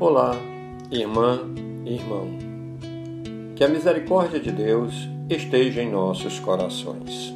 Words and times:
Olá, 0.00 0.34
irmã 0.90 1.40
e 1.84 1.92
irmão. 1.92 2.26
Que 3.54 3.62
a 3.62 3.68
misericórdia 3.68 4.40
de 4.40 4.50
Deus 4.50 4.94
esteja 5.28 5.82
em 5.82 5.90
nossos 5.90 6.40
corações. 6.40 7.34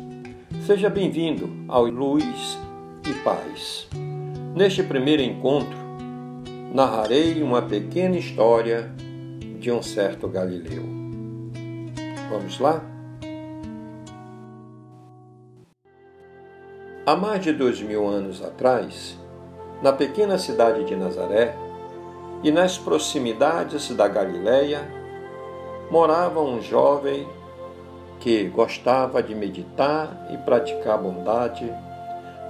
Seja 0.64 0.88
bem-vindo 0.88 1.46
ao 1.68 1.84
Luz 1.84 2.58
e 3.06 3.12
Paz. 3.22 3.86
Neste 4.56 4.82
primeiro 4.82 5.20
encontro, 5.20 5.76
narrarei 6.72 7.42
uma 7.42 7.60
pequena 7.60 8.16
história 8.16 8.90
de 9.60 9.70
um 9.70 9.82
certo 9.82 10.26
Galileu. 10.26 10.84
Vamos 12.30 12.58
lá? 12.58 12.82
Há 17.04 17.14
mais 17.14 17.42
de 17.42 17.52
dois 17.52 17.78
mil 17.82 18.08
anos 18.08 18.42
atrás, 18.42 19.18
na 19.82 19.92
pequena 19.92 20.38
cidade 20.38 20.84
de 20.84 20.96
Nazaré, 20.96 21.54
e 22.42 22.50
nas 22.50 22.76
proximidades 22.76 23.88
da 23.90 24.08
Galiléia 24.08 24.82
morava 25.90 26.40
um 26.40 26.60
jovem 26.60 27.26
que 28.20 28.44
gostava 28.48 29.22
de 29.22 29.34
meditar 29.34 30.28
e 30.32 30.36
praticar 30.38 30.98
bondade 30.98 31.70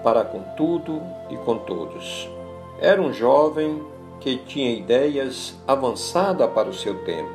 para 0.02 0.24
com 0.24 0.40
tudo 0.56 1.02
e 1.30 1.36
com 1.38 1.58
todos. 1.58 2.28
Era 2.80 3.00
um 3.00 3.12
jovem 3.12 3.82
que 4.20 4.36
tinha 4.36 4.72
ideias 4.72 5.54
avançadas 5.66 6.50
para 6.52 6.68
o 6.68 6.74
seu 6.74 7.04
tempo, 7.04 7.30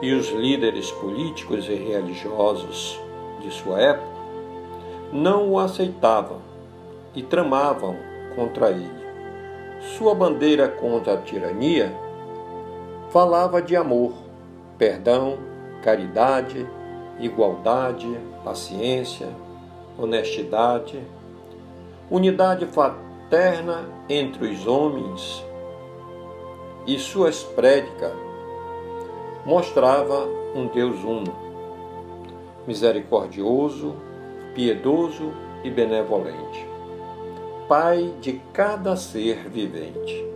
e 0.00 0.12
os 0.14 0.30
líderes 0.30 0.90
políticos 0.92 1.66
e 1.68 1.74
religiosos 1.74 2.98
de 3.40 3.50
sua 3.50 3.80
época 3.80 4.10
não 5.12 5.50
o 5.50 5.58
aceitavam 5.58 6.38
e 7.14 7.22
tramavam 7.22 7.96
contra 8.34 8.70
ele. 8.70 8.99
Sua 9.80 10.14
bandeira 10.14 10.68
contra 10.68 11.14
a 11.14 11.16
tirania 11.16 11.90
falava 13.08 13.62
de 13.62 13.74
amor, 13.74 14.12
perdão, 14.76 15.38
caridade, 15.82 16.68
igualdade, 17.18 18.06
paciência, 18.44 19.28
honestidade, 19.98 21.02
unidade 22.10 22.66
fraterna 22.66 23.88
entre 24.06 24.48
os 24.48 24.66
homens. 24.66 25.42
E 26.86 26.98
suas 26.98 27.42
prédicas 27.42 28.12
mostrava 29.46 30.26
um 30.54 30.66
Deus 30.66 31.02
uno, 31.02 31.34
misericordioso, 32.66 33.96
piedoso 34.54 35.32
e 35.64 35.70
benevolente. 35.70 36.69
Pai 37.70 38.12
de 38.20 38.32
cada 38.52 38.96
ser 38.96 39.48
vivente. 39.48 40.26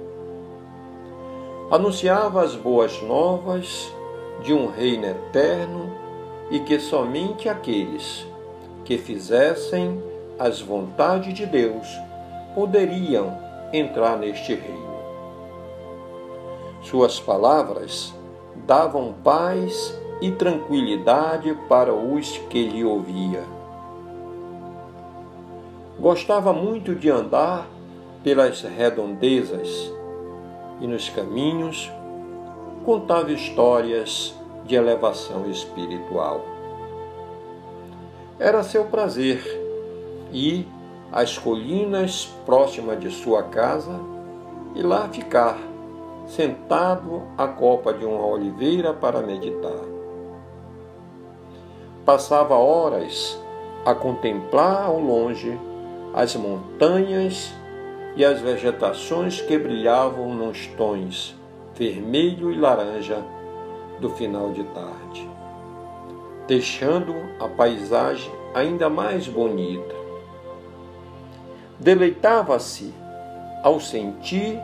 Anunciava 1.69 2.45
as 2.45 2.55
boas 2.55 3.03
novas 3.03 3.93
de 4.45 4.55
um 4.55 4.69
reino 4.69 5.07
eterno 5.07 5.91
e 6.49 6.61
que 6.61 6.79
somente 6.79 7.49
aqueles 7.49 8.25
que 8.85 8.97
fizessem 8.97 10.01
as 10.39 10.61
vontades 10.61 11.35
de 11.35 11.45
Deus 11.45 11.89
poderiam 12.55 13.37
entrar 13.73 14.17
neste 14.17 14.55
reino. 14.55 14.95
Suas 16.83 17.19
palavras 17.19 18.15
davam 18.65 19.13
paz 19.25 19.93
e 20.21 20.31
tranquilidade 20.31 21.53
para 21.69 21.93
os 21.93 22.39
que 22.49 22.69
lhe 22.69 22.85
ouvia 22.85 23.43
Gostava 25.99 26.53
muito 26.53 26.95
de 26.95 27.09
andar 27.09 27.69
pelas 28.23 28.63
redondezas 28.63 29.93
e 30.81 30.87
nos 30.87 31.09
caminhos 31.09 31.91
contava 32.85 33.31
histórias 33.31 34.35
de 34.65 34.75
elevação 34.75 35.49
espiritual. 35.51 36.45
Era 38.39 38.63
seu 38.65 38.85
prazer 38.87 39.43
ir 40.33 40.67
às 41.13 41.39
colinas 41.39 42.27
próximas 42.45 42.99
de 42.99 43.11
sua 43.11 43.45
casa 43.45 44.01
e 44.75 44.83
lá 44.83 45.09
ficar, 45.09 45.57
sentado 46.27 47.23
à 47.39 47.47
copa 47.47 47.93
de 47.93 48.05
uma 48.05 48.27
oliveira 48.27 48.93
para 48.93 49.21
meditar. 49.21 49.85
Passava 52.05 52.57
horas 52.57 53.41
a 53.87 53.95
contemplar 53.95 54.87
ao 54.87 54.99
longe 54.99 55.57
as 56.15 56.37
montanhas 56.37 57.53
e 58.17 58.25
as 58.25 58.41
vegetações 58.41 59.41
que 59.41 59.59
brilhavam 59.59 60.33
nos 60.33 60.69
tons 60.69 61.35
vermelho 61.75 62.53
e 62.53 62.57
laranja 62.57 63.19
do 64.01 64.09
final 64.11 64.53
de 64.53 64.63
tarde, 64.63 65.29
deixando 66.47 67.13
a 67.41 67.49
paisagem 67.49 68.31
ainda 68.55 68.89
mais 68.89 69.27
bonita. 69.27 69.95
Deleitava-se 71.81 72.95
ao 73.65 73.81
sentir 73.81 74.61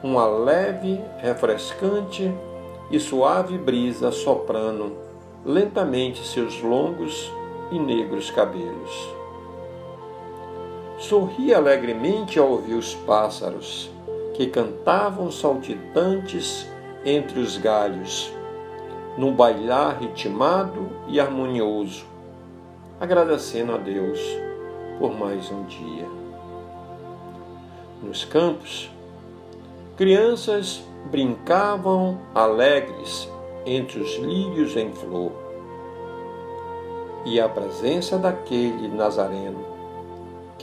uma 0.00 0.26
leve, 0.26 1.00
refrescante 1.18 2.32
e 2.90 3.00
suave 3.00 3.58
brisa 3.58 4.12
soprando 4.12 4.96
lentamente 5.44 6.24
seus 6.24 6.62
longos 6.62 7.32
e 7.72 7.78
negros 7.80 8.30
cabelos. 8.30 9.23
Sorria 11.08 11.58
alegremente 11.58 12.38
ao 12.38 12.48
ouvir 12.48 12.76
os 12.76 12.94
pássaros, 12.94 13.90
que 14.32 14.46
cantavam 14.46 15.30
saltitantes 15.30 16.66
entre 17.04 17.40
os 17.40 17.58
galhos, 17.58 18.32
num 19.18 19.34
bailar 19.34 20.00
ritmado 20.00 20.88
e 21.06 21.20
harmonioso, 21.20 22.06
agradecendo 22.98 23.74
a 23.74 23.76
Deus 23.76 24.18
por 24.98 25.14
mais 25.14 25.50
um 25.50 25.64
dia. 25.64 26.08
Nos 28.02 28.24
campos, 28.24 28.90
crianças 29.98 30.82
brincavam 31.10 32.18
alegres 32.34 33.28
entre 33.66 34.00
os 34.00 34.16
lírios 34.16 34.74
em 34.74 34.90
flor, 34.90 35.32
e 37.26 37.38
a 37.38 37.46
presença 37.46 38.16
daquele 38.16 38.88
Nazareno 38.88 39.73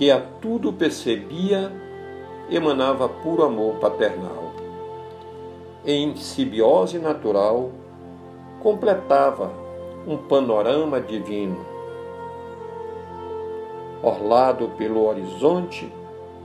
que 0.01 0.09
a 0.09 0.19
tudo 0.19 0.73
percebia, 0.73 1.71
emanava 2.49 3.07
puro 3.07 3.43
amor 3.43 3.75
paternal. 3.75 4.51
Em 5.85 6.15
simbiose 6.15 6.97
natural, 6.97 7.69
completava 8.63 9.53
um 10.07 10.17
panorama 10.17 10.99
divino. 10.99 11.63
Orlado 14.01 14.69
pelo 14.69 15.05
horizonte 15.05 15.93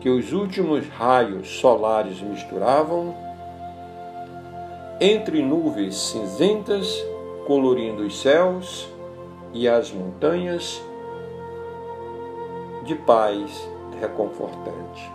que 0.01 0.11
os 0.11 0.35
últimos 0.35 0.87
raios 0.89 1.49
solares 1.49 2.21
misturavam, 2.21 3.15
entre 5.01 5.41
nuvens 5.41 5.97
cinzentas 5.97 6.95
colorindo 7.47 8.03
os 8.03 8.21
céus 8.21 8.87
e 9.55 9.67
as 9.67 9.91
montanhas, 9.91 10.79
de 12.87 12.95
paz 12.95 13.69
reconfortante. 14.01 15.11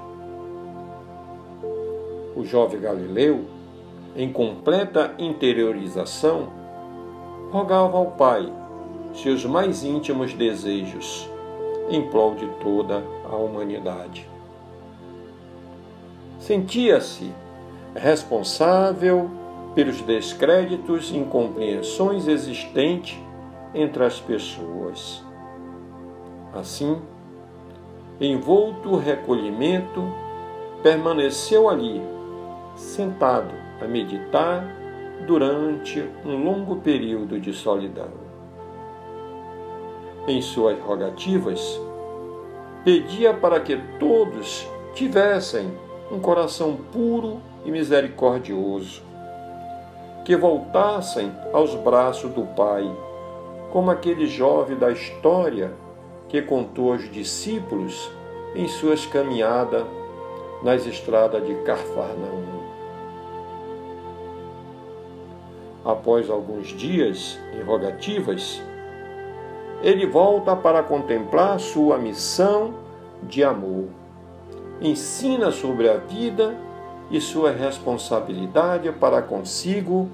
O 2.35 2.43
jovem 2.43 2.79
Galileu, 2.79 3.45
em 4.15 4.31
completa 4.31 5.13
interiorização, 5.17 6.49
rogava 7.51 7.97
ao 7.97 8.11
Pai 8.11 8.51
seus 9.13 9.45
mais 9.45 9.83
íntimos 9.83 10.33
desejos 10.33 11.29
em 11.89 12.09
prol 12.09 12.35
de 12.35 12.47
toda 12.61 13.03
a 13.29 13.35
humanidade. 13.35 14.29
Sentia-se 16.39 17.31
responsável 17.95 19.29
pelos 19.75 20.01
descréditos 20.01 21.11
e 21.11 21.17
incompreensões 21.17 22.27
existentes 22.27 23.17
entre 23.73 24.03
as 24.03 24.19
pessoas. 24.19 25.23
Assim, 26.53 27.01
envolto 28.21 28.95
recolhimento, 28.97 30.03
permaneceu 30.83 31.67
ali, 31.67 31.99
sentado 32.75 33.53
a 33.81 33.87
meditar 33.87 34.63
durante 35.25 36.07
um 36.23 36.43
longo 36.43 36.77
período 36.77 37.39
de 37.39 37.51
solidão. 37.51 38.09
Em 40.27 40.39
suas 40.39 40.79
rogativas, 40.79 41.81
pedia 42.83 43.33
para 43.33 43.59
que 43.59 43.75
todos 43.99 44.67
tivessem 44.93 45.71
um 46.11 46.19
coração 46.19 46.77
puro 46.91 47.39
e 47.65 47.71
misericordioso, 47.71 49.01
que 50.23 50.35
voltassem 50.35 51.31
aos 51.51 51.73
braços 51.73 52.31
do 52.31 52.43
Pai, 52.55 52.83
como 53.71 53.89
aquele 53.89 54.27
jovem 54.27 54.77
da 54.77 54.91
história 54.91 55.71
que 56.31 56.41
contou 56.41 56.93
aos 56.93 57.11
discípulos 57.11 58.09
em 58.55 58.67
suas 58.67 59.05
caminhadas 59.05 59.85
nas 60.63 60.87
estradas 60.87 61.45
de 61.45 61.53
Carfarnaum. 61.63 62.61
após 65.83 66.29
alguns 66.29 66.67
dias 66.67 67.39
em 67.53 67.63
rogativas, 67.63 68.61
ele 69.81 70.05
volta 70.05 70.55
para 70.55 70.83
contemplar 70.83 71.59
sua 71.59 71.97
missão 71.97 72.75
de 73.23 73.43
amor. 73.43 73.87
Ensina 74.79 75.51
sobre 75.51 75.89
a 75.89 75.97
vida 75.97 76.55
e 77.09 77.19
sua 77.19 77.51
responsabilidade 77.51 78.91
para 78.91 79.21
consigo 79.21 80.09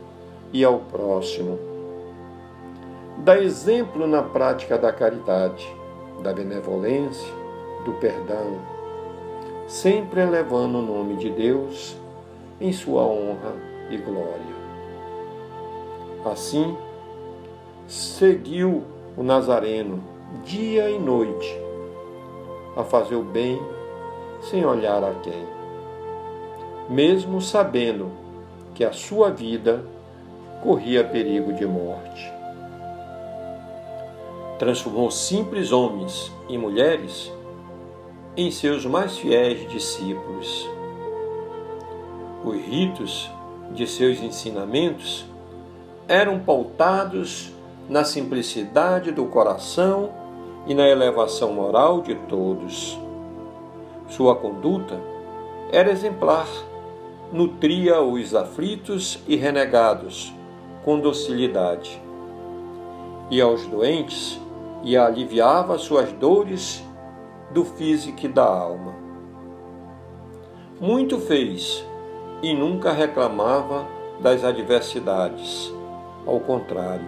e 0.53 0.63
ao 0.63 0.79
próximo. 0.79 1.59
Dá 3.19 3.37
exemplo 3.37 4.07
na 4.07 4.23
prática 4.23 4.77
da 4.77 4.93
caridade, 4.93 5.67
da 6.21 6.33
benevolência, 6.33 7.33
do 7.85 7.93
perdão, 7.93 8.59
sempre 9.67 10.21
elevando 10.21 10.79
o 10.79 10.81
nome 10.81 11.15
de 11.15 11.29
Deus 11.29 11.95
em 12.59 12.71
sua 12.71 13.03
honra 13.03 13.53
e 13.89 13.97
glória. 13.97 14.57
Assim, 16.25 16.75
seguiu 17.87 18.83
o 19.15 19.23
Nazareno 19.23 20.03
dia 20.43 20.89
e 20.89 20.99
noite 20.99 21.57
a 22.75 22.83
fazer 22.83 23.15
o 23.15 23.23
bem 23.23 23.59
sem 24.41 24.65
olhar 24.65 25.03
a 25.03 25.13
quem, 25.15 25.47
mesmo 26.89 27.41
sabendo 27.41 28.11
que 28.75 28.83
a 28.83 28.91
sua 28.91 29.31
vida 29.31 29.83
corria 30.61 31.03
perigo 31.03 31.53
de 31.53 31.65
morte. 31.65 32.36
Transformou 34.59 35.11
simples 35.11 35.71
homens 35.71 36.31
e 36.49 36.57
mulheres 36.57 37.31
em 38.35 38.49
seus 38.49 38.85
mais 38.85 39.17
fiéis 39.17 39.69
discípulos. 39.69 40.67
Os 42.43 42.55
ritos 42.55 43.29
de 43.71 43.85
seus 43.85 44.19
ensinamentos 44.19 45.25
eram 46.07 46.39
pautados 46.39 47.51
na 47.87 48.03
simplicidade 48.03 49.11
do 49.11 49.25
coração 49.25 50.09
e 50.65 50.73
na 50.73 50.87
elevação 50.87 51.53
moral 51.53 52.01
de 52.01 52.15
todos. 52.15 52.97
Sua 54.09 54.35
conduta 54.35 54.99
era 55.71 55.91
exemplar, 55.91 56.47
nutria 57.31 58.01
os 58.01 58.33
aflitos 58.33 59.19
e 59.27 59.35
renegados 59.35 60.33
com 60.83 60.99
docilidade, 60.99 62.01
e 63.29 63.41
aos 63.41 63.65
doentes 63.67 64.39
e 64.83 64.95
aliviava 64.95 65.77
suas 65.77 66.11
dores 66.13 66.83
do 67.51 67.63
físico 67.63 68.25
e 68.25 68.29
da 68.29 68.45
alma. 68.45 68.93
Muito 70.79 71.19
fez 71.19 71.83
e 72.41 72.53
nunca 72.53 72.91
reclamava 72.91 73.87
das 74.19 74.43
adversidades. 74.43 75.73
Ao 76.25 76.39
contrário, 76.39 77.07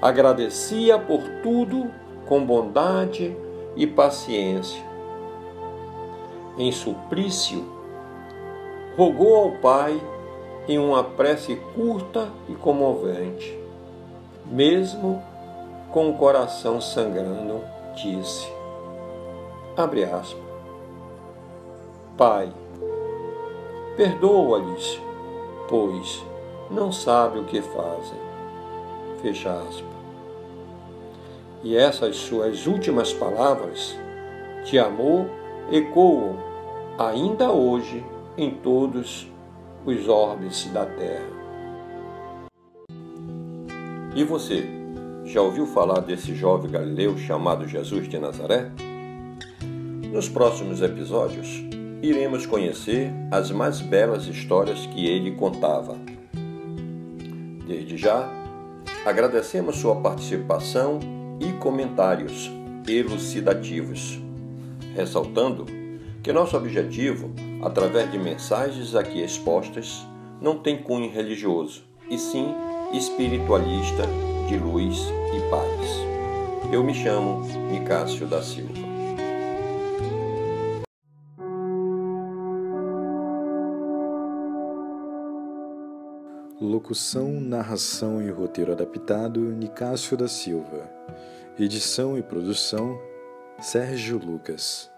agradecia 0.00 0.98
por 0.98 1.22
tudo 1.42 1.90
com 2.26 2.44
bondade 2.44 3.36
e 3.76 3.86
paciência. 3.86 4.82
Em 6.56 6.72
suplício, 6.72 7.64
rogou 8.96 9.36
ao 9.36 9.50
Pai 9.52 10.00
em 10.68 10.78
uma 10.78 11.04
prece 11.04 11.56
curta 11.74 12.28
e 12.48 12.54
comovente. 12.54 13.58
Mesmo 14.46 15.22
com 15.94 16.10
o 16.10 16.14
coração 16.14 16.80
sangrando, 16.80 17.62
disse: 17.94 18.52
Abre 19.76 20.02
aspas. 20.02 20.42
Pai, 22.18 22.52
perdoa-lhes, 23.96 25.00
pois 25.68 26.24
não 26.68 26.90
sabe 26.90 27.38
o 27.38 27.44
que 27.44 27.62
fazem. 27.62 28.18
Fecha 29.22 29.52
aspas. 29.52 29.94
E 31.62 31.76
essas 31.76 32.16
suas 32.16 32.66
últimas 32.66 33.12
palavras 33.12 33.96
de 34.64 34.80
amor 34.80 35.26
ecoam 35.70 36.36
ainda 36.98 37.52
hoje 37.52 38.04
em 38.36 38.50
todos 38.50 39.28
os 39.86 40.08
orbes 40.08 40.66
da 40.72 40.86
Terra. 40.86 41.34
E 44.16 44.22
você, 44.24 44.73
já 45.24 45.40
ouviu 45.40 45.66
falar 45.66 46.00
desse 46.00 46.34
jovem 46.34 46.70
galileu 46.70 47.16
chamado 47.16 47.66
Jesus 47.66 48.08
de 48.08 48.18
Nazaré? 48.18 48.70
Nos 50.12 50.28
próximos 50.28 50.82
episódios, 50.82 51.64
iremos 52.02 52.46
conhecer 52.46 53.10
as 53.30 53.50
mais 53.50 53.80
belas 53.80 54.26
histórias 54.26 54.86
que 54.86 55.06
ele 55.06 55.32
contava. 55.32 55.96
Desde 57.66 57.96
já, 57.96 58.28
agradecemos 59.04 59.76
sua 59.76 59.96
participação 59.96 61.00
e 61.40 61.52
comentários 61.54 62.50
elucidativos, 62.86 64.20
ressaltando 64.94 65.64
que 66.22 66.32
nosso 66.32 66.56
objetivo, 66.56 67.32
através 67.62 68.12
de 68.12 68.18
mensagens 68.18 68.94
aqui 68.94 69.22
expostas, 69.22 70.06
não 70.40 70.58
tem 70.58 70.82
cunho 70.82 71.10
religioso, 71.10 71.82
e 72.10 72.18
sim 72.18 72.54
espiritualista 72.92 74.02
de 74.46 74.58
luz 74.58 74.98
e 75.34 75.50
paz. 75.50 76.72
Eu 76.72 76.84
me 76.84 76.92
chamo 76.92 77.40
Nicásio 77.70 78.26
da 78.26 78.42
Silva. 78.42 78.74
Locução, 86.60 87.40
narração 87.40 88.20
e 88.20 88.30
roteiro 88.30 88.72
adaptado 88.72 89.40
Nicásio 89.40 90.16
da 90.16 90.28
Silva. 90.28 90.90
Edição 91.58 92.18
e 92.18 92.22
produção 92.22 92.98
Sérgio 93.60 94.18
Lucas. 94.18 94.93